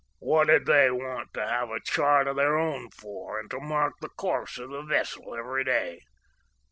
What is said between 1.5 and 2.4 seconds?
a chart of